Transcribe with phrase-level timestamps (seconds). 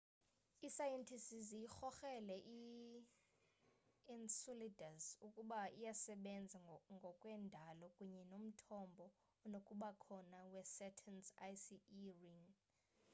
[0.65, 6.59] iisayentisti ziyikrokrele i-enceladus ukuba iyasebena
[7.01, 9.05] ngokwe ndalo kunye nomthombo
[9.45, 12.49] onokubakhona wesaturn's icy e ring